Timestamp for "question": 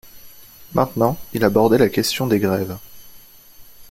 1.87-2.25